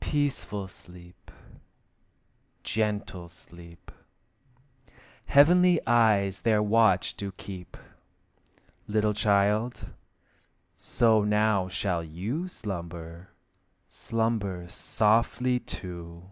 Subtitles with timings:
[0.00, 1.30] Peaceful sleep,
[2.62, 3.90] gentle sleep!
[5.24, 7.74] Heavenly eyes their watch do keep.
[8.86, 9.94] Little child,
[10.74, 13.30] so now shall you Slumber,
[13.88, 16.28] slumber softly too!